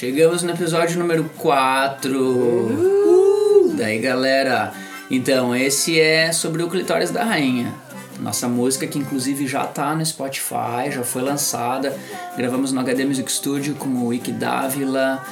Chegamos 0.00 0.42
no 0.42 0.50
episódio 0.52 0.98
número 0.98 1.30
4. 1.36 2.18
Uh! 2.18 3.74
Daí, 3.76 3.98
galera. 3.98 4.72
Então, 5.10 5.54
esse 5.54 6.00
é 6.00 6.32
sobre 6.32 6.62
o 6.62 6.70
clitóris 6.70 7.10
da 7.10 7.22
rainha. 7.22 7.74
Nossa 8.18 8.48
música 8.48 8.86
que 8.86 8.98
inclusive 8.98 9.46
já 9.46 9.66
tá 9.66 9.94
no 9.94 10.04
Spotify, 10.04 10.90
já 10.90 11.02
foi 11.02 11.20
lançada. 11.20 11.94
Gravamos 12.36 12.72
no 12.72 12.80
HD 12.80 13.04
Music 13.04 13.30
Studio 13.30 13.74
com 13.74 13.88
o 13.88 14.06
Wiki 14.06 14.32
Dávila. 14.32 15.22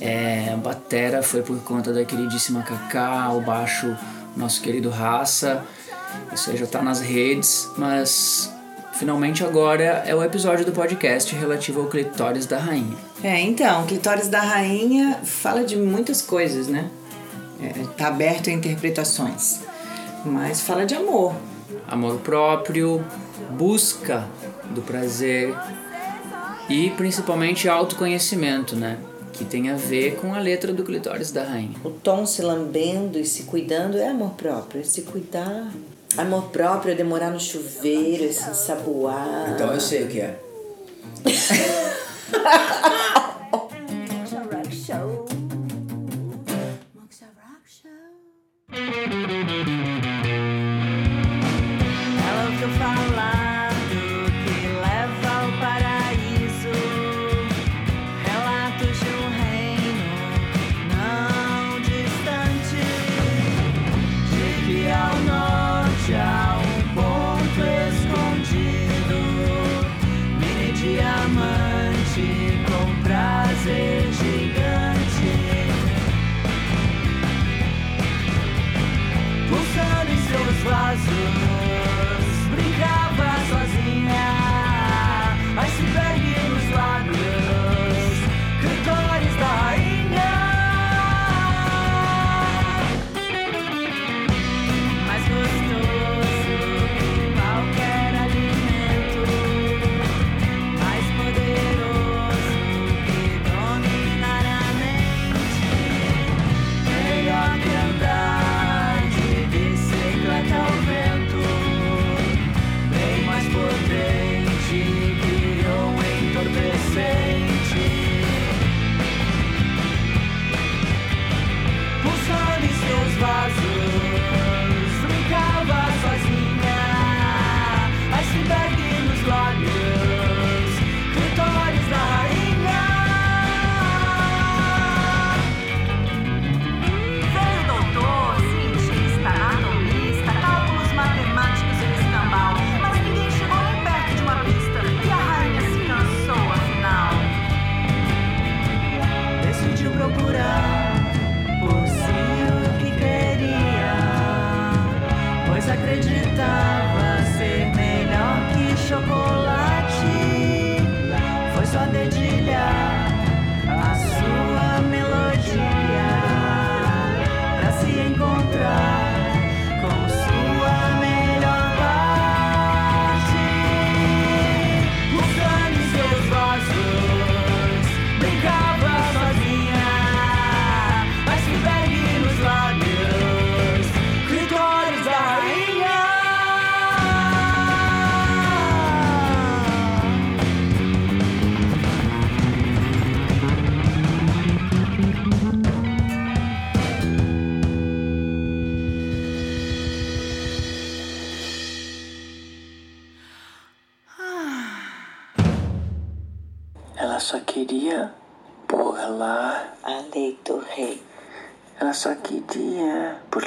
É, 0.00 0.50
a 0.54 0.56
batera 0.56 1.22
foi 1.22 1.42
por 1.42 1.58
conta 1.58 1.92
da 1.92 2.04
queridíssima 2.04 2.62
Kaká, 2.62 3.30
o 3.32 3.42
baixo 3.42 3.94
nosso 4.34 4.62
querido 4.62 4.88
Raça. 4.88 5.62
Isso 6.32 6.50
aí 6.50 6.56
já 6.56 6.66
tá 6.66 6.82
nas 6.82 7.00
redes, 7.00 7.68
mas 7.76 8.52
finalmente 8.94 9.44
agora 9.44 10.02
é 10.06 10.14
o 10.14 10.22
episódio 10.22 10.64
do 10.64 10.72
podcast 10.72 11.34
relativo 11.34 11.80
ao 11.80 11.86
clitóris 11.86 12.46
da 12.46 12.58
rainha. 12.58 12.96
É, 13.22 13.40
então, 13.40 13.86
clitóris 13.86 14.28
da 14.28 14.40
rainha 14.40 15.20
fala 15.24 15.64
de 15.64 15.76
muitas 15.76 16.22
coisas, 16.22 16.68
né? 16.68 16.90
É, 17.60 17.68
tá 17.96 18.08
aberto 18.08 18.50
a 18.50 18.52
interpretações. 18.52 19.60
Mas 20.24 20.60
fala 20.60 20.84
de 20.84 20.94
amor. 20.94 21.34
Amor 21.88 22.18
próprio, 22.18 23.04
busca 23.50 24.26
do 24.70 24.82
prazer 24.82 25.54
e 26.68 26.90
principalmente 26.90 27.68
autoconhecimento, 27.68 28.74
né? 28.74 28.98
Que 29.32 29.44
tem 29.44 29.70
a 29.70 29.76
ver 29.76 30.16
com 30.16 30.34
a 30.34 30.38
letra 30.38 30.72
do 30.72 30.82
clitóris 30.82 31.30
da 31.30 31.44
rainha. 31.44 31.76
O 31.84 31.90
tom 31.90 32.26
se 32.26 32.42
lambendo 32.42 33.18
e 33.18 33.24
se 33.24 33.44
cuidando 33.44 33.98
é 33.98 34.08
amor 34.08 34.30
próprio, 34.30 34.80
é 34.80 34.84
se 34.84 35.02
cuidar. 35.02 35.70
Amor 36.16 36.44
próprio 36.50 36.92
é 36.92 36.94
demorar 36.94 37.30
no 37.30 37.40
chuveiro, 37.40 38.24
é 38.24 38.32
se 38.32 38.48
ensaboar. 38.50 39.52
Então 39.54 39.72
eu 39.72 39.80
sei 39.80 40.04
o 40.04 40.08
que 40.08 40.20
é. 40.20 40.40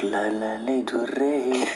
burlar 0.00 0.42
a 0.42 0.56
lei 0.64 0.82
do 0.82 1.04
rei. 1.04 1.68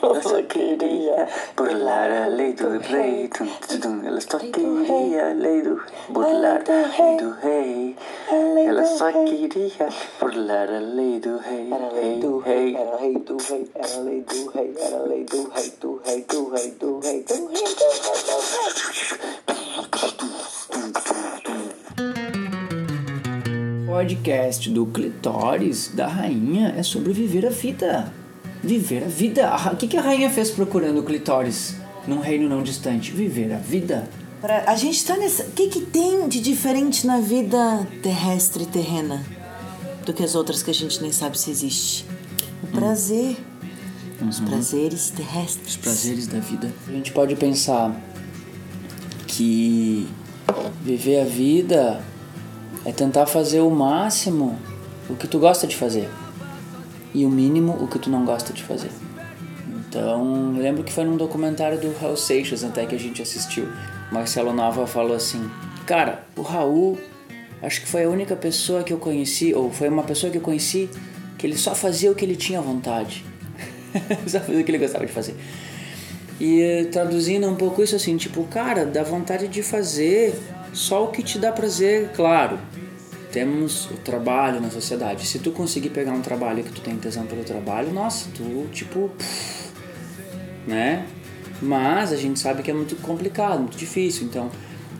Ela 0.00 0.22
só 0.22 0.40
queria 0.42 1.28
burlar 1.56 2.10
a 2.10 2.26
lei 2.28 2.52
do 2.54 2.78
rei. 2.78 3.28
Tum, 3.28 3.46
tum, 3.46 3.80
tum. 3.80 4.06
Ela 4.06 4.20
só 4.20 4.38
queria 4.38 5.30
a 5.30 5.34
lei 5.34 5.60
do 5.62 5.82
burlar 6.08 6.62
a 6.66 7.02
lei 7.02 7.16
do 7.18 7.30
rei. 7.42 7.96
Ela 8.66 8.84
só 8.86 9.12
queria 9.12 9.88
burlar 10.18 10.70
a 10.70 10.78
lei 10.78 11.20
do 11.20 11.36
rei. 11.38 11.70
Era 11.70 11.88
lei 11.92 12.04
Rei, 12.04 12.20
do 12.20 12.38
rei, 12.38 12.56
rei. 12.56 12.76
era 12.76 12.96
a 12.96 13.00
lei 13.00 13.18
do 13.18 13.36
rei, 13.36 13.70
era 13.74 13.94
a 13.94 13.98
lei 14.00 14.20
do 14.22 14.50
rei, 14.50 14.74
era 14.78 14.98
lei 15.02 15.24
do 15.24 15.48
rei, 15.50 15.72
do 15.80 16.00
rei, 16.04 16.22
do 16.22 16.48
rei, 16.50 16.70
do 16.70 16.98
rei, 17.00 17.20
do 17.22 17.24
rei, 17.24 17.24
do 17.24 17.46
rei. 17.48 17.58
Podcast 23.98 24.70
do 24.70 24.86
clitóris 24.86 25.90
da 25.92 26.06
rainha 26.06 26.72
é 26.76 26.84
sobre 26.84 27.12
viver 27.12 27.44
a 27.44 27.50
vida. 27.50 28.12
Viver 28.62 29.02
a 29.02 29.08
vida. 29.08 29.52
O 29.72 29.76
que, 29.76 29.88
que 29.88 29.96
a 29.96 30.00
rainha 30.00 30.30
fez 30.30 30.52
procurando 30.52 31.00
o 31.00 31.02
clitóris 31.02 31.74
num 32.06 32.20
reino 32.20 32.48
não 32.48 32.62
distante? 32.62 33.10
Viver 33.10 33.52
a 33.52 33.56
vida. 33.56 34.08
Pra, 34.40 34.62
a 34.68 34.76
gente 34.76 35.04
tá 35.04 35.16
nessa. 35.16 35.42
O 35.42 35.50
que, 35.50 35.66
que 35.66 35.80
tem 35.80 36.28
de 36.28 36.40
diferente 36.40 37.08
na 37.08 37.18
vida 37.18 37.88
terrestre 38.00 38.62
e 38.62 38.66
terrena 38.66 39.26
do 40.06 40.12
que 40.12 40.22
as 40.22 40.36
outras 40.36 40.62
que 40.62 40.70
a 40.70 40.74
gente 40.74 41.02
nem 41.02 41.10
sabe 41.10 41.36
se 41.36 41.50
existe? 41.50 42.06
O 42.62 42.68
prazer. 42.68 43.36
Os 44.28 44.38
prazeres 44.38 45.10
terrestres. 45.10 45.70
Os 45.70 45.76
prazeres 45.76 46.28
da 46.28 46.38
vida. 46.38 46.72
A 46.86 46.92
gente 46.92 47.10
pode 47.10 47.34
pensar 47.34 48.00
que 49.26 50.06
viver 50.84 51.18
a 51.18 51.24
vida 51.24 52.00
é 52.84 52.92
tentar 52.92 53.26
fazer 53.26 53.60
o 53.60 53.70
máximo 53.70 54.58
o 55.08 55.16
que 55.16 55.26
tu 55.26 55.38
gosta 55.38 55.66
de 55.66 55.76
fazer 55.76 56.08
e 57.14 57.24
o 57.24 57.30
mínimo 57.30 57.72
o 57.80 57.88
que 57.88 57.98
tu 57.98 58.10
não 58.10 58.24
gosta 58.24 58.52
de 58.52 58.62
fazer. 58.62 58.90
Então, 59.66 60.52
lembro 60.58 60.84
que 60.84 60.92
foi 60.92 61.04
num 61.04 61.16
documentário 61.16 61.80
do 61.80 61.92
Raul 61.98 62.16
Seixas 62.16 62.62
até 62.62 62.84
que 62.84 62.94
a 62.94 62.98
gente 62.98 63.22
assistiu. 63.22 63.66
Marcelo 64.12 64.52
Nova 64.52 64.86
falou 64.86 65.16
assim: 65.16 65.50
Cara, 65.86 66.26
o 66.36 66.42
Raul, 66.42 66.98
acho 67.62 67.80
que 67.80 67.88
foi 67.88 68.04
a 68.04 68.08
única 68.08 68.36
pessoa 68.36 68.82
que 68.82 68.92
eu 68.92 68.98
conheci, 68.98 69.54
ou 69.54 69.70
foi 69.70 69.88
uma 69.88 70.02
pessoa 70.02 70.30
que 70.30 70.36
eu 70.36 70.42
conheci, 70.42 70.90
que 71.38 71.46
ele 71.46 71.56
só 71.56 71.74
fazia 71.74 72.12
o 72.12 72.14
que 72.14 72.24
ele 72.24 72.36
tinha 72.36 72.60
vontade. 72.60 73.24
só 74.28 74.40
fazia 74.40 74.60
o 74.60 74.64
que 74.64 74.70
ele 74.70 74.78
gostava 74.78 75.06
de 75.06 75.12
fazer. 75.12 75.34
E 76.40 76.86
traduzindo 76.92 77.48
um 77.48 77.56
pouco 77.56 77.82
isso 77.82 77.96
assim, 77.96 78.16
tipo, 78.16 78.44
cara, 78.44 78.84
dá 78.84 79.02
vontade 79.02 79.48
de 79.48 79.62
fazer 79.62 80.38
só 80.72 81.04
o 81.04 81.08
que 81.08 81.22
te 81.22 81.38
dá 81.38 81.52
prazer, 81.52 82.10
claro. 82.14 82.58
Temos 83.32 83.86
o 83.90 83.94
trabalho 83.94 84.60
na 84.60 84.70
sociedade. 84.70 85.26
Se 85.26 85.38
tu 85.38 85.50
conseguir 85.50 85.90
pegar 85.90 86.12
um 86.12 86.22
trabalho 86.22 86.64
que 86.64 86.72
tu 86.72 86.80
tem 86.80 86.96
tesão 86.96 87.26
pelo 87.26 87.44
trabalho, 87.44 87.92
nossa, 87.92 88.28
tu, 88.34 88.68
tipo, 88.72 89.10
né? 90.66 91.06
Mas 91.60 92.12
a 92.12 92.16
gente 92.16 92.38
sabe 92.38 92.62
que 92.62 92.70
é 92.70 92.74
muito 92.74 92.96
complicado, 92.96 93.58
muito 93.58 93.76
difícil. 93.76 94.26
Então, 94.26 94.50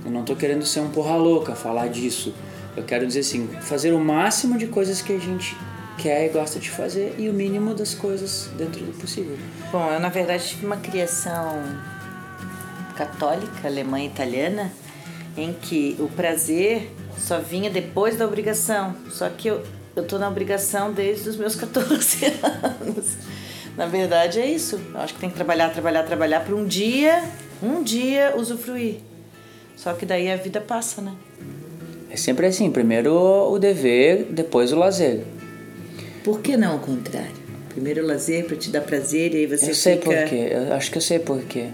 eu 0.05 0.11
não 0.11 0.25
tô 0.25 0.37
querendo 0.37 0.65
ser 0.67 0.81
um 0.81 0.91
porra 0.91 1.17
louca 1.17 1.55
falar 1.55 1.89
disso. 1.89 2.35
Eu 2.77 2.85
quero 2.85 3.07
dizer 3.07 3.21
assim, 3.21 3.49
fazer 3.61 3.93
o 3.93 3.99
máximo 3.99 4.59
de 4.59 4.67
coisas 4.67 5.01
que 5.01 5.13
a 5.13 5.19
gente 5.19 5.57
quer 5.99 6.27
e 6.27 6.29
gosta 6.29 6.59
de 6.61 6.71
fazer 6.71 7.15
e 7.19 7.29
o 7.29 7.33
mínimo 7.33 7.75
das 7.75 7.93
coisas 7.93 8.49
dentro 8.57 8.85
do 8.85 8.93
possível. 8.99 9.37
Bom, 9.73 9.91
eu 9.91 10.01
na 10.01 10.09
verdade 10.09 10.47
tive 10.47 10.65
uma 10.65 10.77
criação 10.77 11.61
católica, 12.97 13.67
alemã 13.67 14.01
e 14.01 14.07
italiana, 14.07 14.73
em 15.37 15.53
que 15.53 15.97
o 15.99 16.09
prazer 16.09 16.91
só 17.19 17.39
vinha 17.39 17.71
depois 17.71 18.17
da 18.17 18.27
obrigação. 18.27 18.95
Só 19.11 19.29
que 19.29 19.49
eu, 19.49 19.63
eu 19.95 20.05
tô 20.05 20.19
na 20.19 20.29
obrigação 20.29 20.93
desde 20.93 21.29
os 21.29 21.37
meus 21.37 21.55
14 21.57 22.27
anos. 22.81 23.17
Na 23.77 23.87
verdade 23.87 24.41
é 24.41 24.47
isso. 24.47 24.81
Eu 24.93 25.01
acho 25.01 25.15
que 25.15 25.21
tem 25.21 25.31
que 25.31 25.37
trabalhar, 25.37 25.71
trabalhar, 25.71 26.03
trabalhar 26.03 26.41
para 26.41 26.55
um 26.55 26.65
dia, 26.65 27.23
um 27.63 27.83
dia 27.83 28.35
usufruir. 28.37 28.97
Só 29.77 29.93
que 29.93 30.05
daí 30.05 30.31
a 30.31 30.37
vida 30.37 30.61
passa, 30.61 31.01
né? 31.01 31.13
É 32.11 32.17
sempre 32.17 32.47
assim, 32.47 32.71
primeiro 32.71 33.13
o 33.13 33.59
dever, 33.59 34.25
depois 34.31 34.73
o 34.73 34.77
lazer. 34.77 35.23
Por 36.25 36.41
que 36.41 36.57
não 36.57 36.77
o 36.77 36.81
contrário? 36.81 37.37
Primeiro 37.69 38.03
o 38.03 38.07
lazer 38.07 38.47
para 38.47 38.57
te 38.57 38.71
dar 38.71 38.81
prazer 38.81 39.35
e 39.35 39.37
aí 39.39 39.47
você 39.47 39.71
eu 39.71 39.75
sei 39.75 39.97
fica... 39.97 40.07
por 40.07 40.29
quê, 40.29 40.49
eu 40.51 40.73
acho 40.75 40.91
que 40.91 40.99
eu 40.99 41.03
sei 41.03 41.19
por 41.21 41.41
quê. 41.43 41.69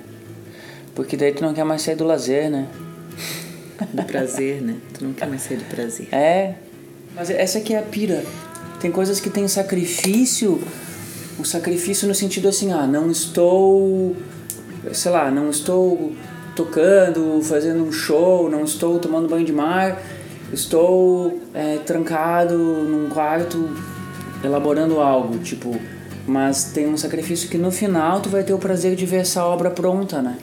Porque 0.94 1.16
daí 1.16 1.32
tu 1.32 1.42
não 1.42 1.54
quer 1.54 1.64
mais 1.64 1.82
sair 1.82 1.96
do 1.96 2.04
lazer, 2.04 2.50
né? 2.50 2.68
Do 3.92 4.02
prazer, 4.04 4.62
né? 4.62 4.76
Tu 4.92 5.04
não 5.04 5.12
quer 5.12 5.26
mais 5.26 5.42
sair 5.42 5.58
do 5.58 5.64
prazer. 5.64 6.08
É. 6.12 6.54
Mas 7.14 7.30
essa 7.30 7.58
aqui 7.58 7.74
é 7.74 7.78
a 7.78 7.82
pira. 7.82 8.24
Tem 8.80 8.90
coisas 8.90 9.20
que 9.20 9.30
tem 9.30 9.46
sacrifício. 9.48 10.62
O 11.38 11.44
sacrifício 11.44 12.06
no 12.06 12.14
sentido 12.14 12.48
assim, 12.48 12.72
ah, 12.72 12.86
não 12.86 13.10
estou. 13.10 14.16
Sei 14.92 15.10
lá, 15.10 15.30
não 15.30 15.50
estou 15.50 16.14
tocando, 16.54 17.40
fazendo 17.42 17.84
um 17.84 17.92
show, 17.92 18.48
não 18.48 18.64
estou 18.64 18.98
tomando 18.98 19.28
banho 19.28 19.44
de 19.44 19.52
mar, 19.52 20.00
estou 20.52 21.40
é, 21.52 21.78
trancado 21.78 22.56
num 22.56 23.08
quarto 23.08 23.70
elaborando 24.42 25.00
algo, 25.00 25.38
tipo. 25.38 25.74
Mas 26.26 26.64
tem 26.72 26.86
um 26.86 26.96
sacrifício 26.96 27.50
que 27.50 27.58
no 27.58 27.70
final 27.70 28.20
tu 28.20 28.30
vai 28.30 28.42
ter 28.42 28.54
o 28.54 28.58
prazer 28.58 28.96
de 28.96 29.04
ver 29.04 29.18
essa 29.18 29.44
obra 29.44 29.70
pronta, 29.70 30.22
né? 30.22 30.38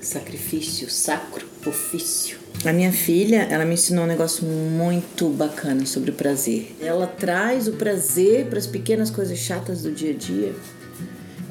Sacrifício, 0.00 0.90
sacro, 0.90 1.46
ofício. 1.64 2.39
A 2.64 2.72
minha 2.72 2.92
filha, 2.92 3.46
ela 3.50 3.64
me 3.64 3.74
ensinou 3.74 4.04
um 4.04 4.06
negócio 4.06 4.44
muito 4.44 5.30
bacana 5.30 5.86
sobre 5.86 6.10
o 6.10 6.14
prazer. 6.14 6.76
Ela 6.80 7.06
traz 7.06 7.66
o 7.66 7.72
prazer 7.72 8.46
para 8.46 8.58
as 8.58 8.66
pequenas 8.66 9.10
coisas 9.10 9.38
chatas 9.38 9.82
do 9.82 9.90
dia 9.90 10.10
a 10.10 10.14
dia. 10.14 10.54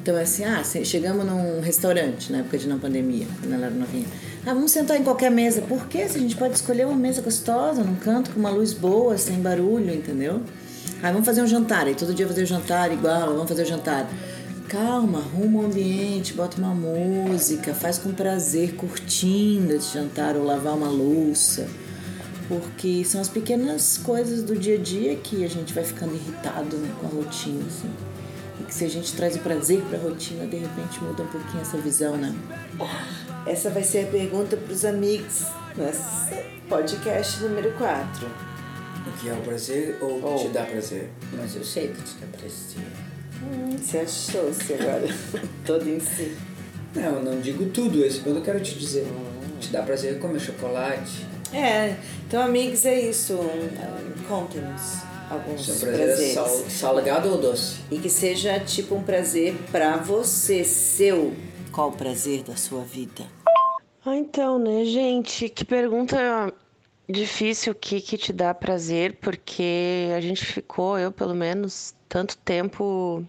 Então 0.01 0.17
é 0.17 0.21
assim, 0.21 0.43
ah, 0.43 0.63
chegamos 0.63 1.25
num 1.25 1.61
restaurante 1.61 2.31
na 2.31 2.39
época 2.39 2.57
de 2.57 2.67
não 2.67 2.79
pandemia, 2.79 3.25
quando 3.39 3.53
ela 3.53 3.65
era 3.65 3.75
novinha. 3.75 4.05
Ah, 4.45 4.53
vamos 4.53 4.71
sentar 4.71 4.97
em 4.97 5.03
qualquer 5.03 5.29
mesa. 5.29 5.61
Por 5.61 5.87
quê? 5.87 6.07
Se 6.07 6.17
a 6.17 6.21
gente 6.21 6.35
pode 6.35 6.53
escolher 6.53 6.85
uma 6.85 6.95
mesa 6.95 7.21
gostosa, 7.21 7.83
num 7.83 7.95
canto, 7.95 8.31
com 8.31 8.39
uma 8.39 8.49
luz 8.49 8.71
boa, 8.71 9.17
sem 9.17 9.35
barulho, 9.41 9.93
entendeu? 9.93 10.41
Ah, 11.03 11.11
vamos 11.11 11.25
fazer 11.25 11.41
um 11.41 11.47
jantar. 11.47 11.87
Aí 11.87 11.95
todo 11.95 12.13
dia 12.13 12.27
fazer 12.27 12.43
o 12.43 12.45
jantar 12.45 12.91
igual, 12.91 13.33
vamos 13.33 13.49
fazer 13.49 13.63
o 13.63 13.65
jantar. 13.65 14.09
Calma, 14.69 15.17
arruma 15.17 15.61
o 15.61 15.65
ambiente, 15.65 16.35
bota 16.35 16.57
uma 16.61 16.75
música, 16.75 17.73
faz 17.73 17.97
com 17.97 18.13
prazer, 18.13 18.75
curtindo 18.75 19.73
esse 19.73 19.95
jantar 19.95 20.35
ou 20.35 20.45
lavar 20.45 20.75
uma 20.75 20.89
louça. 20.89 21.67
Porque 22.47 23.03
são 23.03 23.19
as 23.19 23.27
pequenas 23.27 23.97
coisas 23.97 24.43
do 24.43 24.55
dia 24.55 24.75
a 24.75 24.77
dia 24.77 25.15
que 25.15 25.43
a 25.43 25.47
gente 25.47 25.73
vai 25.73 25.83
ficando 25.83 26.13
irritado 26.13 26.77
né, 26.77 26.95
com 26.99 27.07
a 27.07 27.09
rotina, 27.09 27.65
assim. 27.65 27.91
E 28.59 28.63
que 28.63 28.71
se 28.71 28.85
a 28.85 28.87
gente 28.87 29.11
traz 29.13 29.35
o 29.35 29.39
prazer 29.39 29.81
pra 29.89 29.97
rotina, 29.97 30.45
de 30.45 30.57
repente 30.57 31.03
muda 31.03 31.23
um 31.23 31.27
pouquinho 31.27 31.61
essa 31.61 31.77
visão, 31.77 32.15
né? 32.15 32.35
Essa 33.47 33.71
vai 33.71 33.83
ser 33.83 34.05
a 34.05 34.11
pergunta 34.11 34.55
pros 34.55 34.85
amigos 34.85 35.45
nesse 35.75 36.43
podcast 36.69 37.41
número 37.41 37.71
4. 37.71 38.27
O 38.27 39.11
que 39.19 39.29
é 39.29 39.33
o 39.33 39.41
prazer 39.41 39.97
ou 39.99 40.19
o 40.19 40.37
que 40.37 40.45
te 40.45 40.53
dá 40.53 40.63
prazer? 40.63 41.09
Mas 41.33 41.55
eu 41.55 41.65
sei 41.65 41.87
que 41.87 42.03
te 42.03 42.13
dá 42.21 42.27
prazer. 42.37 43.08
Hum, 43.43 43.77
você 43.77 43.99
achou-se 43.99 44.73
agora, 44.73 45.07
todo 45.65 45.87
em 45.89 45.99
si. 45.99 46.35
Não, 46.95 47.03
eu 47.15 47.23
não 47.23 47.39
digo 47.39 47.65
tudo, 47.69 48.03
esse 48.03 48.19
ponto 48.19 48.37
eu 48.37 48.43
quero 48.43 48.59
te 48.59 48.77
dizer. 48.77 49.05
Te 49.59 49.69
dá 49.69 49.81
prazer 49.83 50.19
comer 50.19 50.39
chocolate. 50.39 51.25
É, 51.53 51.95
então, 52.27 52.41
amigos, 52.41 52.85
é 52.85 52.99
isso. 52.99 53.33
Um, 53.33 54.27
Contem-nos 54.27 54.99
alguns 55.29 55.65
Seu 55.65 55.75
prazer 55.87 56.01
é 56.01 56.05
prazeres. 56.07 56.33
sal- 56.33 56.65
salgado 56.69 57.29
ou 57.29 57.37
doce? 57.39 57.77
E 57.91 57.97
que 57.99 58.09
seja 58.09 58.59
tipo 58.59 58.95
um 58.95 59.03
prazer 59.03 59.55
pra 59.71 59.97
você, 59.97 60.63
seu. 60.63 61.33
Qual 61.71 61.89
o 61.89 61.91
prazer 61.91 62.43
da 62.43 62.55
sua 62.55 62.81
vida? 62.83 63.23
Ah, 64.05 64.15
então, 64.15 64.57
né, 64.59 64.85
gente? 64.85 65.49
Que 65.49 65.63
pergunta 65.65 66.51
difícil 67.09 67.73
o 67.73 67.75
que, 67.75 67.99
que 67.99 68.17
te 68.17 68.31
dá 68.31 68.53
prazer, 68.53 69.17
porque 69.19 70.09
a 70.15 70.21
gente 70.21 70.45
ficou, 70.45 70.97
eu 70.97 71.11
pelo 71.11 71.33
menos, 71.33 71.95
tanto 72.07 72.37
tempo 72.37 73.25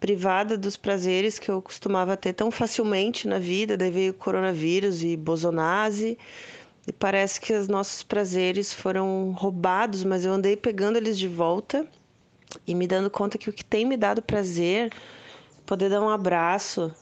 privada 0.00 0.58
dos 0.58 0.76
prazeres 0.76 1.38
que 1.38 1.50
eu 1.50 1.62
costumava 1.62 2.16
ter 2.16 2.32
tão 2.32 2.50
facilmente 2.50 3.28
na 3.28 3.38
vida. 3.38 3.76
Daí 3.76 3.90
veio 3.90 4.12
o 4.12 4.14
coronavírus 4.14 5.02
e 5.04 5.16
bosonase. 5.16 6.18
E 6.88 6.92
parece 6.92 7.40
que 7.40 7.52
os 7.52 7.68
nossos 7.68 8.02
prazeres 8.02 8.72
foram 8.72 9.30
roubados, 9.32 10.02
mas 10.02 10.24
eu 10.24 10.32
andei 10.32 10.56
pegando 10.56 10.96
eles 10.96 11.16
de 11.16 11.28
volta 11.28 11.86
e 12.66 12.74
me 12.74 12.86
dando 12.86 13.08
conta 13.10 13.38
que 13.38 13.48
o 13.48 13.52
que 13.52 13.64
tem 13.64 13.84
me 13.84 13.96
dado 13.96 14.20
prazer, 14.20 14.92
poder 15.64 15.88
dar 15.88 16.02
um 16.02 16.08
abraço 16.08 16.92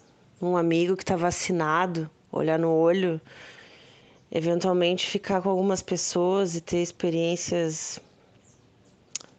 num 0.41 0.57
amigo 0.57 0.97
que 0.97 1.03
está 1.03 1.17
vacinado, 1.17 2.11
olhar 2.31 2.59
no 2.59 2.71
olho, 2.71 3.21
eventualmente 4.31 5.07
ficar 5.07 5.43
com 5.43 5.49
algumas 5.51 5.83
pessoas 5.83 6.55
e 6.55 6.61
ter 6.61 6.83
experiências 6.83 8.01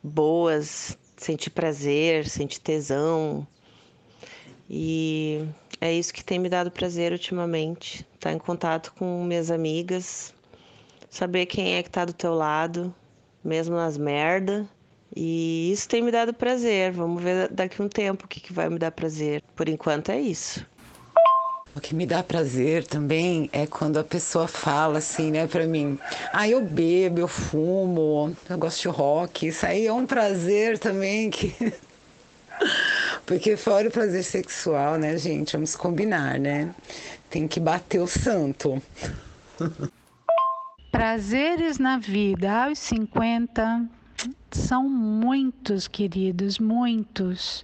boas, 0.04 0.98
sentir 1.18 1.52
prazer, 1.52 2.28
sentir 2.28 2.60
tesão. 2.60 3.48
E 4.70 5.46
é 5.80 5.94
isso 5.94 6.14
que 6.14 6.24
tem 6.24 6.40
me 6.40 6.50
dado 6.50 6.72
prazer 6.72 7.12
ultimamente, 7.12 8.06
estar 8.16 8.32
em 8.32 8.38
contato 8.38 8.94
com 8.98 9.24
minhas 9.24 9.52
amigas, 9.52 10.34
saber 11.10 11.46
quem 11.46 11.76
é 11.76 11.84
que 11.84 11.90
tá 11.90 12.06
do 12.06 12.14
teu 12.14 12.34
lado, 12.34 12.94
mesmo 13.44 13.76
nas 13.76 13.98
merda. 13.98 14.68
E 15.14 15.72
isso 15.72 15.90
tem 15.90 16.02
me 16.02 16.12
dado 16.12 16.34
prazer. 16.34 16.92
Vamos 16.94 17.22
ver 17.22 17.50
daqui 17.50 17.82
a 17.82 17.86
um 17.86 17.90
tempo 17.90 18.26
o 18.26 18.28
que, 18.28 18.40
que 18.40 18.54
vai 18.54 18.70
me 18.70 18.80
dar 18.80 18.92
prazer. 18.92 19.44
Por 19.56 19.68
enquanto 19.68 20.10
é 20.10 20.22
isso. 20.22 20.66
O 21.76 21.80
que 21.80 21.96
me 21.96 22.06
dá 22.06 22.22
prazer 22.22 22.86
também 22.86 23.50
é 23.54 23.66
quando 23.66 23.98
a 23.98 24.04
pessoa 24.04 24.48
fala 24.48 24.98
assim, 24.98 25.32
né, 25.32 25.48
pra 25.48 25.66
mim: 25.66 25.98
ah, 26.34 26.48
eu 26.48 26.62
bebo, 26.62 27.20
eu 27.20 27.28
fumo, 27.28 28.36
eu 28.50 28.58
gosto 28.58 28.82
de 28.82 28.88
rock. 28.90 29.48
Isso 29.48 29.66
aí 29.66 29.88
é 29.88 29.94
um 29.94 30.06
prazer 30.06 30.78
também 30.78 31.30
que. 31.30 31.56
Porque 33.26 33.56
fora 33.56 33.88
o 33.88 33.92
prazer 33.92 34.24
sexual, 34.24 34.98
né, 34.98 35.18
gente? 35.18 35.54
Vamos 35.54 35.76
combinar, 35.76 36.38
né? 36.40 36.74
Tem 37.30 37.48
que 37.48 37.60
bater 37.60 38.02
o 38.02 38.08
santo. 38.08 38.82
Prazeres 40.92 41.80
na 41.80 41.98
vida 41.98 42.66
aos 42.66 42.78
50 42.80 43.88
são 44.52 44.90
muitos, 44.90 45.88
queridos, 45.88 46.60
muitos. 46.60 47.64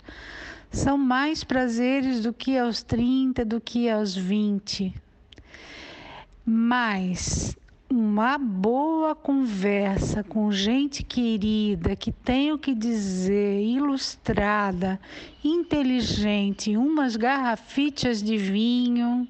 São 0.72 0.98
mais 0.98 1.44
prazeres 1.44 2.22
do 2.22 2.34
que 2.34 2.58
aos 2.58 2.84
30, 2.84 3.44
do 3.46 3.60
que 3.60 3.90
aos 3.90 4.16
20. 4.16 4.94
Mas 6.46 7.58
uma 7.90 8.38
boa 8.38 9.16
conversa 9.16 10.24
com 10.24 10.52
gente 10.52 11.04
querida, 11.04 11.96
que 11.96 12.12
tem 12.12 12.52
o 12.52 12.58
que 12.58 12.76
dizer, 12.76 13.62
ilustrada, 13.62 15.00
inteligente, 15.44 16.76
umas 16.76 17.16
garrafitas 17.16 18.22
de 18.22 18.38
vinho. 18.38 19.28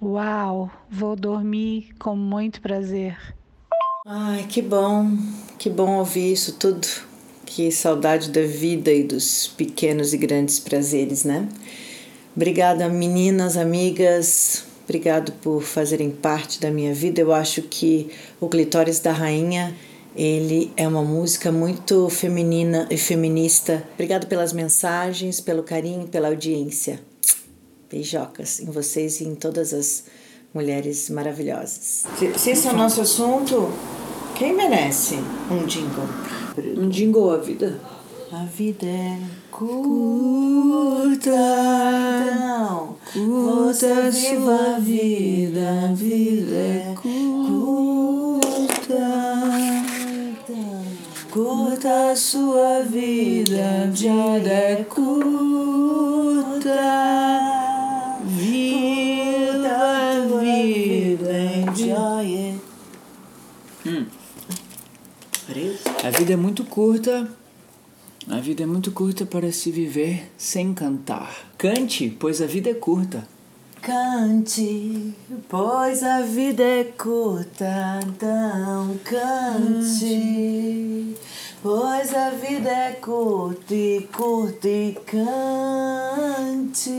Uau, 0.00 0.70
vou 0.90 1.16
dormir 1.16 1.94
com 1.98 2.14
muito 2.14 2.60
prazer. 2.60 3.16
Ai, 4.06 4.44
que 4.46 4.60
bom, 4.60 5.16
que 5.58 5.70
bom 5.70 5.96
ouvir 5.96 6.32
isso 6.32 6.58
tudo. 6.58 6.86
Que 7.46 7.70
saudade 7.70 8.30
da 8.30 8.42
vida 8.42 8.92
e 8.92 9.02
dos 9.02 9.48
pequenos 9.48 10.12
e 10.12 10.16
grandes 10.16 10.58
prazeres, 10.58 11.24
né? 11.24 11.48
Obrigada, 12.34 12.88
meninas, 12.88 13.56
amigas. 13.56 14.64
Obrigado 14.84 15.32
por 15.40 15.62
fazerem 15.62 16.10
parte 16.10 16.60
da 16.60 16.70
minha 16.70 16.92
vida. 16.92 17.20
Eu 17.20 17.32
acho 17.32 17.62
que 17.62 18.10
o 18.40 18.48
Clitóris 18.48 18.98
da 19.00 19.12
Rainha, 19.12 19.74
ele 20.16 20.72
é 20.76 20.86
uma 20.86 21.02
música 21.02 21.50
muito 21.50 22.08
feminina 22.10 22.86
e 22.90 22.96
feminista. 22.96 23.82
Obrigado 23.94 24.26
pelas 24.26 24.52
mensagens, 24.52 25.40
pelo 25.40 25.62
carinho, 25.62 26.08
pela 26.08 26.28
audiência. 26.28 27.00
Beijocas 27.90 28.60
em 28.60 28.66
vocês 28.66 29.20
e 29.20 29.24
em 29.24 29.34
todas 29.34 29.72
as 29.72 30.04
mulheres 30.52 31.08
maravilhosas. 31.10 32.04
Se, 32.18 32.38
se 32.38 32.50
esse 32.50 32.68
é 32.68 32.70
o 32.70 32.76
nosso 32.76 33.00
assunto, 33.00 33.72
quem 34.36 34.54
merece 34.54 35.16
um 35.50 35.64
jingle? 35.66 36.08
Um 36.56 36.88
jingle 36.88 37.30
à 37.30 37.38
vida. 37.38 37.80
A 38.30 38.44
vida 38.44 38.86
é 38.86 39.18
curta, 39.50 41.30
não, 42.36 42.96
curta 43.12 44.10
viva 44.10 44.76
a 44.76 44.78
vida, 44.78 45.60
a 45.84 45.92
vida 45.92 46.54
é 46.54 46.94
curta, 47.00 48.44
curta 51.30 52.10
a 52.10 52.16
sua 52.16 52.82
vida, 52.82 53.84
a 53.84 53.86
vida 53.90 54.50
é 54.50 54.84
curta, 54.88 55.43
A 66.04 66.10
vida 66.10 66.34
é 66.34 66.36
muito 66.36 66.64
curta. 66.64 67.26
A 68.28 68.38
vida 68.38 68.62
é 68.62 68.66
muito 68.66 68.92
curta 68.92 69.24
para 69.24 69.50
se 69.50 69.70
viver 69.70 70.30
sem 70.36 70.74
cantar. 70.74 71.34
Cante, 71.56 72.14
pois 72.20 72.42
a 72.42 72.46
vida 72.46 72.68
é 72.68 72.74
curta. 72.74 73.26
Cante, 73.80 75.14
pois 75.48 76.02
a 76.02 76.20
vida 76.20 76.62
é 76.62 76.84
curta, 76.84 78.00
então 78.06 78.98
cante, 79.02 79.96
pois 81.62 82.14
a 82.14 82.28
vida 82.30 82.68
é 82.68 82.92
curta 82.92 83.74
e 83.74 84.06
curta 84.12 84.68
e 84.68 84.98
cante, 85.06 86.90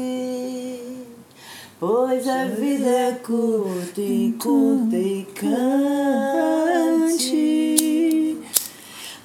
pois 1.80 2.28
a 2.28 2.46
vida 2.46 2.90
é 2.90 3.12
curta 3.14 4.02
e 4.02 4.36
curta 4.40 4.96
e 4.96 5.28
cante, 5.36 6.96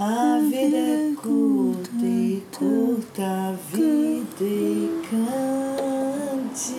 a 0.02 0.38
vida 0.50 0.78
é 0.78 1.12
curta 1.14 2.06
e 2.06 2.42
curta 2.56 3.22
a 3.22 3.52
vida 3.70 4.40
e 4.40 5.02
cante. 5.10 6.72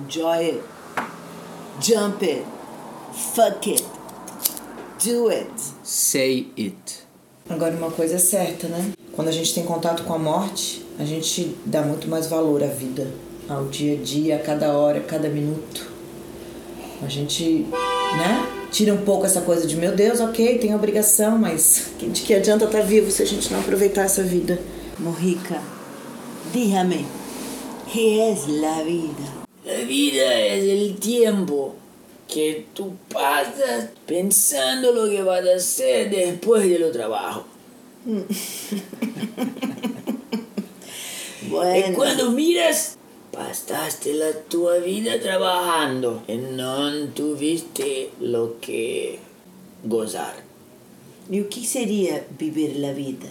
Enjoy 0.00 0.38
it. 0.38 0.62
Jump 1.78 2.24
it. 2.24 2.46
Fuck 3.12 3.70
it. 3.70 3.84
Do 5.04 5.28
it. 5.28 5.52
Say 5.82 6.50
it. 6.58 7.06
Agora, 7.50 7.76
uma 7.76 7.90
coisa 7.90 8.14
é 8.14 8.18
certa, 8.18 8.66
né? 8.66 8.92
Quando 9.12 9.28
a 9.28 9.32
gente 9.32 9.54
tem 9.54 9.66
contato 9.66 10.02
com 10.04 10.14
a 10.14 10.18
morte, 10.18 10.86
a 10.98 11.04
gente 11.04 11.54
dá 11.66 11.82
muito 11.82 12.08
mais 12.08 12.28
valor 12.28 12.64
à 12.64 12.66
vida, 12.66 13.12
ao 13.46 13.66
dia 13.66 13.92
a 13.92 14.02
dia, 14.02 14.36
a 14.36 14.38
cada 14.38 14.72
hora, 14.72 15.00
a 15.00 15.02
cada 15.02 15.28
minuto. 15.28 15.86
A 17.02 17.08
gente, 17.08 17.66
né? 18.16 18.55
Tira 18.70 18.92
um 18.92 18.98
pouco 19.04 19.24
essa 19.26 19.40
coisa 19.40 19.66
de, 19.66 19.76
meu 19.76 19.92
Deus, 19.92 20.20
ok, 20.20 20.58
tem 20.58 20.74
obrigação, 20.74 21.38
mas 21.38 21.90
de 21.98 22.22
que 22.22 22.34
adianta 22.34 22.64
estar 22.64 22.82
vivo 22.82 23.10
se 23.10 23.22
a 23.22 23.26
gente 23.26 23.50
não 23.52 23.60
aproveitar 23.60 24.04
essa 24.04 24.22
vida? 24.22 24.58
Morrica, 24.98 25.60
dígame, 26.52 27.04
¿qué 27.92 28.32
es 28.32 28.46
la 28.48 28.82
vida? 28.82 29.46
La 29.64 29.84
vida 29.84 30.34
es 30.40 30.64
el 30.64 30.96
tiempo 30.96 31.74
que 32.28 32.66
tú 32.74 32.94
pasas 33.12 33.90
pensando 34.06 34.92
lo 34.92 35.08
que 35.08 35.22
vas 35.22 35.46
a 35.46 35.56
hacer 35.56 36.10
después 36.10 36.68
de 36.68 36.78
lo 36.78 36.90
trabajo. 36.90 37.44
Es 41.46 41.50
Bueno, 41.50 41.96
cuando 41.96 42.30
miras, 42.32 42.95
pasaste 43.46 44.14
la 44.14 44.32
tua 44.32 44.78
vida 44.78 45.20
trabajando 45.20 46.22
y 46.26 46.36
no 46.36 46.90
tuviste 47.14 48.10
lo 48.20 48.58
que 48.60 49.20
gozar. 49.84 50.34
e 51.30 51.40
o 51.40 51.48
que 51.48 51.64
seria 51.64 52.24
viver 52.38 52.76
la 52.76 52.92
vida? 52.92 53.28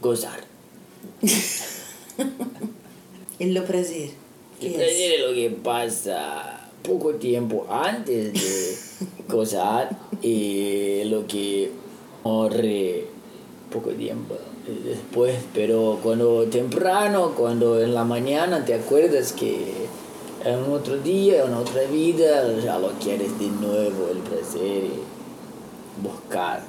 Gozar. 0.00 0.44
El 3.38 3.54
lo 3.54 3.64
prazer. 3.64 4.10
El 4.60 4.60
¿Qué 4.60 4.70
placer 4.70 5.12
es 5.12 5.20
lo 5.20 5.34
que 5.34 5.50
pasa 5.50 6.70
poco 6.82 7.14
tiempo 7.14 7.66
antes 7.68 8.32
de 8.32 8.76
gozar 9.28 9.90
y 10.22 11.04
lo 11.04 11.26
que 11.26 11.70
corre 12.22 13.04
poco 13.70 13.90
tiempo 13.90 14.36
después. 14.72 15.36
Pero 15.54 15.98
cuando 16.02 16.44
temprano, 16.44 17.32
cuando 17.36 17.80
en 17.80 17.94
la 17.94 18.04
mañana 18.04 18.64
te 18.64 18.74
acuerdas 18.74 19.32
que 19.32 19.88
en 20.44 20.72
otro 20.72 20.98
día, 20.98 21.44
en 21.44 21.54
otra 21.54 21.82
vida, 21.82 22.58
ya 22.62 22.78
lo 22.78 22.90
quieres 22.92 23.38
de 23.38 23.48
nuevo, 23.48 24.08
el 24.10 24.18
placer 24.18 24.84
y 24.84 26.02
buscar. 26.02 26.62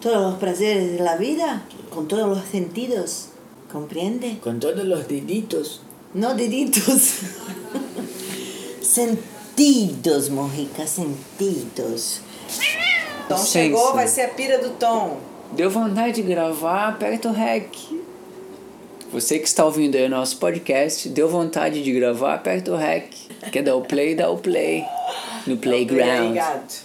Todos 0.00 0.30
los 0.30 0.34
prazeres 0.38 0.92
de 0.92 1.00
la 1.00 1.16
vida, 1.16 1.64
con 1.92 2.06
todos 2.06 2.28
los 2.28 2.44
sentidos, 2.46 3.28
¿comprende? 3.72 4.38
Con 4.42 4.60
todos 4.60 4.84
los 4.84 5.08
deditos. 5.08 5.80
No 6.14 6.34
deditos. 6.34 6.92
sentidos, 8.80 10.30
Morrica, 10.30 10.86
sentidos. 10.86 12.20
Tom 13.28 13.44
chegou, 13.44 13.92
vai 13.92 14.06
ser 14.06 14.22
a 14.22 14.28
pira 14.28 14.58
do 14.58 14.70
Tom. 14.78 15.16
Deu 15.56 15.70
vontade 15.70 16.16
de 16.16 16.22
gravar, 16.22 16.88
aperta 16.88 17.30
o 17.30 17.32
REC. 17.32 17.70
Você 19.10 19.38
que 19.38 19.48
está 19.48 19.64
ouvindo 19.64 19.96
aí 19.96 20.04
o 20.04 20.10
nosso 20.10 20.36
podcast, 20.36 21.08
deu 21.08 21.30
vontade 21.30 21.82
de 21.82 21.92
gravar, 21.92 22.34
aperta 22.34 22.72
o 22.72 22.76
REC. 22.76 23.08
Quer 23.50 23.62
dar 23.62 23.74
o 23.74 23.80
play, 23.80 24.14
dá 24.14 24.28
o 24.28 24.36
play. 24.36 24.84
No 25.46 25.56
playground. 25.56 26.26
Obrigado. 26.26 26.84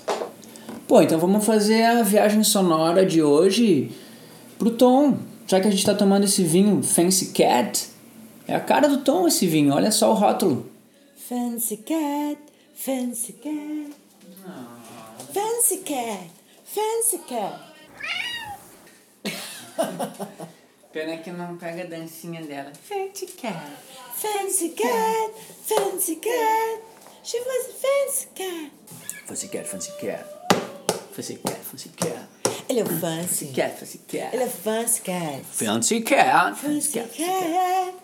Pô, 0.88 1.02
então 1.02 1.20
vamos 1.20 1.46
fazer 1.46 1.84
a 1.84 2.02
viagem 2.02 2.46
sonora 2.46 3.06
de 3.06 3.22
hoje 3.22 3.92
pro 4.58 4.72
Tom. 4.72 5.18
Já 5.46 5.60
que 5.60 5.68
a 5.68 5.72
gente 5.72 5.86
tá 5.86 5.94
tomando 5.94 6.24
esse 6.24 6.42
vinho 6.42 6.82
Fancy 6.82 7.34
Cat, 7.34 7.90
é 8.48 8.56
a 8.56 8.62
cara 8.62 8.88
do 8.88 9.00
Tom 9.00 9.28
esse 9.28 9.46
vinho, 9.48 9.74
olha 9.74 9.92
só 9.92 10.12
o 10.12 10.14
rótulo. 10.14 10.66
Fancy 11.28 11.76
cat, 11.76 12.38
fancy 12.74 13.34
cat. 13.34 13.92
Fancy 15.34 15.78
cat, 15.80 16.30
fancy 16.64 17.18
cat. 17.28 17.71
Pena 20.92 21.18
que 21.18 21.32
não 21.32 21.58
pega 21.58 21.84
a 21.84 21.86
dancinha 21.86 22.42
dela. 22.42 22.72
Fancy 22.74 23.28
Cat. 23.28 23.56
Fancy 24.16 24.70
cat, 24.70 25.34
fancy 25.66 26.16
cat. 26.18 26.82
She 27.24 27.38
was 27.40 27.70
a 27.70 27.74
fancy 27.74 28.28
cat. 28.36 28.72
Fancy 29.26 29.48
Cat, 29.48 29.66
Fancy 29.66 29.92
Cat. 30.00 30.26
Fancy 31.14 31.36
Cat, 31.38 31.60
Fancy 31.64 31.90
Cat. 31.90 32.28
Ele 32.68 32.82
é 32.82 32.84
o 32.84 32.86
fancy. 33.00 33.48
Cat, 33.48 33.78
Fancy 33.80 33.98
Cat. 34.00 34.30
Ele 34.34 34.44
é 34.44 34.48
fancy 34.48 35.02
cat. 35.02 35.42
Fancy 35.52 36.02
Cat. 36.02 36.58
Fancy 36.60 37.00
Cat. 37.00 37.96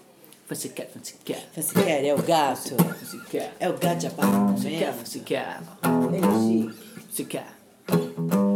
Fancy 0.47 0.69
Cat, 0.69 0.89
Fancy 0.93 1.13
Cat. 1.25 1.49
Fancy 1.53 1.73
cat 1.73 2.07
é 2.07 2.13
o 2.13 2.21
gato. 2.23 2.75
Fancy 2.77 3.19
Cat. 3.29 3.51
É 3.59 3.69
o 3.69 3.77
gato 3.77 3.97
de 3.97 4.09
Fancy 4.09 4.79
Cat. 4.79 4.93
Fancy 4.97 5.19
Cat. 5.19 5.63
Ele 6.07 6.17
é 6.17 6.21
chique. 6.39 6.73
Fancy 7.07 7.25
Cat. 7.25 7.47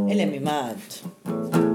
Ele 0.10 0.22
é 0.22 0.25
mimado. 0.25 1.71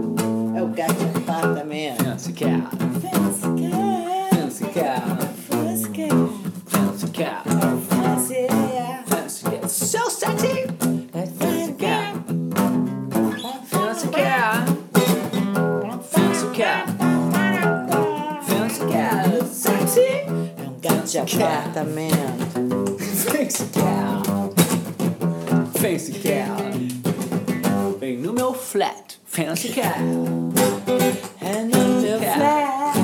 É 0.66 0.68
o 0.68 0.72
gato 0.72 0.94
de 0.94 1.18
apartamento. 1.18 2.04
Fancy 2.04 2.32
Cat. 2.32 2.68
Fancy 3.00 3.54
cat. 3.62 3.92
Fancy 4.34 4.64
Cat. 4.66 5.02
Fancy 5.48 5.86
cat. 5.92 6.10
Fancy 6.66 7.06
Cat. 7.12 7.44
Fancy 7.88 8.46
cat. 8.48 9.04
Fancy 9.06 9.44
Cat. 9.44 9.68
So 9.70 10.10
sexy. 10.10 10.66
Fancy 11.12 11.72
Cat. 11.78 12.16
Fancy 13.70 14.08
Cat. 14.08 14.66
Fancy 16.10 16.48
Cat. 16.56 16.86
Fancy 18.42 18.80
Cat. 18.90 19.46
Sexy. 19.46 20.00
É 20.00 20.66
um 20.66 20.80
gato 20.80 21.06
de 21.06 21.18
apartamento. 21.18 22.96
Fancy 22.98 23.66
Cat. 23.66 24.26
Fancy 25.78 26.12
Cat. 26.14 26.96
Vem 28.00 28.18
no 28.18 28.32
meu 28.32 28.52
flat. 28.52 29.16
Fancy 29.24 29.68
Cat. 29.68 30.00
É 31.40 31.62
no 31.62 32.00
meu 32.00 32.18
flat. 32.20 32.96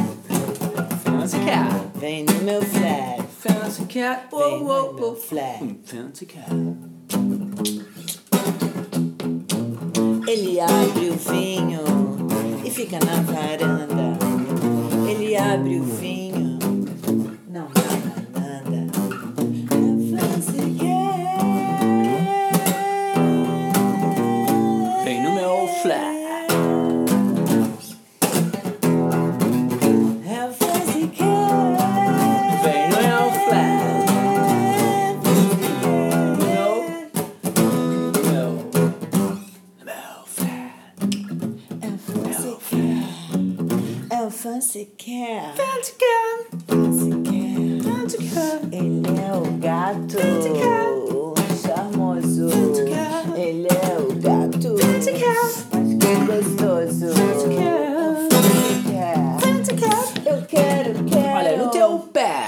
Fancy 1.04 1.38
Cat. 1.44 1.98
Vem 1.98 2.24
no 2.24 2.34
meu 2.42 2.62
flat. 2.62 3.22
Fancy 3.40 3.84
Cat. 3.86 4.28
Whoa, 4.32 4.58
meu 4.58 4.94
whoa. 4.94 5.16
flat. 5.16 5.62
Hum, 5.62 5.76
Fancy 5.84 6.26
Cat. 6.26 6.46
Ele 10.28 10.60
abre 10.60 11.10
o 11.10 11.16
vinho 11.16 11.80
e 12.64 12.70
fica 12.70 12.98
na 13.00 13.20
varanda. 13.22 14.18
Ele 15.10 15.36
abre 15.36 15.80
o 15.80 15.84
vinho. 15.84 16.21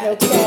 Olha, 0.05 0.11
no 0.11 0.44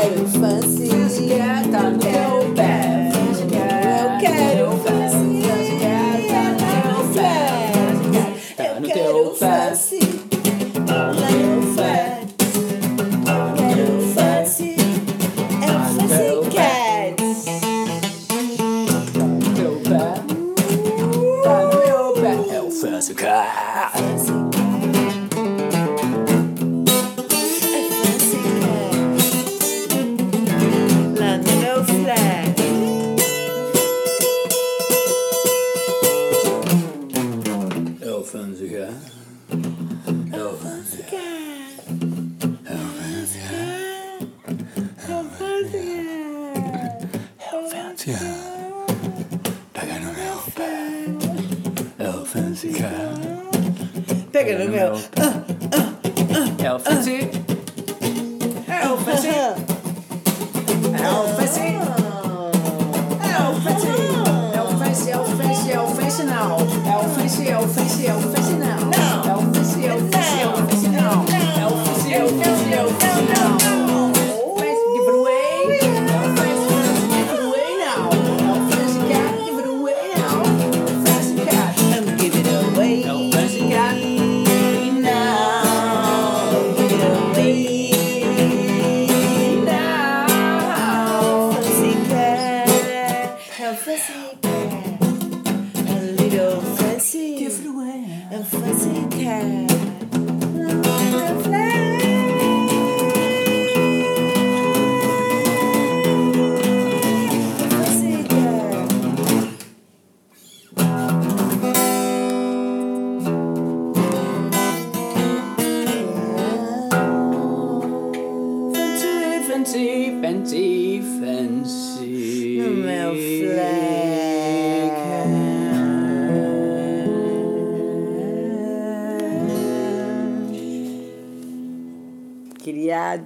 não. 66.48 66.56
É 66.90 66.96
o 66.96 67.08
Fancy, 67.10 67.48
é 67.48 67.58
o 67.58 67.68
Fancy, 67.68 68.06
é 68.06 68.14
o 68.14 68.20
Fancy 68.20 68.52
não. 68.52 69.30
É 69.30 69.36
o 69.36 69.40
Fancy, 69.54 69.86
é 69.86 69.94
o 69.94 69.94
Fancy, 69.94 69.94
é 69.94 69.94
o 69.94 69.98
Fancy 69.98 70.27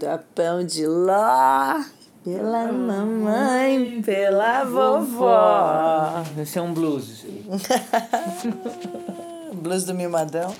Criado 0.03 0.07
a 0.07 0.19
pão 0.19 0.65
de 0.65 0.87
ló 0.87 1.83
pela 2.25 2.73
mamãe, 2.73 4.03
pela 4.03 4.65
vovó. 4.65 6.25
Esse 6.41 6.59
é 6.59 6.63
um 6.63 6.75
blues. 6.75 7.25
Blues 9.55 9.85
do 9.85 9.95
mimadão. 9.95 10.53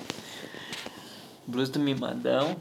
Blues 1.45 1.69
do 1.69 1.79
mimadão. 1.79 2.55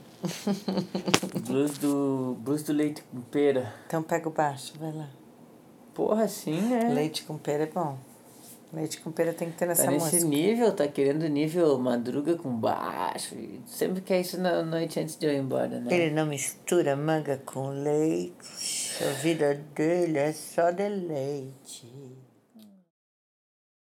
blues 1.47 1.79
do. 1.79 2.37
Blues 2.41 2.65
do 2.65 2.73
leite 2.73 3.03
com 3.03 3.21
pera. 3.21 3.73
Então 3.87 4.03
pega 4.03 4.29
o 4.29 4.33
baixo, 4.33 4.73
vai 4.81 4.93
lá. 4.93 5.09
Porra, 5.95 6.27
sim, 6.27 6.61
né? 6.63 6.93
Leite 6.93 7.23
com 7.23 7.39
pera 7.39 7.63
é 7.65 7.67
bom. 7.67 7.97
Leite 8.73 9.01
com 9.03 9.13
pera 9.13 9.35
tem 9.35 9.51
que 9.51 9.57
ter 9.59 9.67
nessa 9.67 9.85
Tá 9.85 9.91
nesse 9.91 10.05
música. 10.07 10.25
nível, 10.25 10.73
tá 10.73 10.89
querendo 10.89 11.29
nível 11.29 11.77
madruga 11.79 12.37
com 12.37 12.49
baixo. 12.57 13.37
Sempre 13.67 14.01
quer 14.01 14.21
isso 14.21 14.41
na 14.41 14.63
noite 14.63 14.99
antes 14.99 15.17
de 15.17 15.27
eu 15.27 15.33
ir 15.33 15.39
embora, 15.39 15.79
né? 15.79 15.95
Ele 15.95 16.15
não 16.15 16.25
mistura 16.25 16.97
manga 16.97 17.41
com 17.45 17.69
leite. 17.69 18.33
A 19.03 19.13
vida 19.21 19.61
dele 19.75 20.19
é 20.19 20.33
só 20.33 20.71
de 20.71 20.89
leite. 20.89 21.87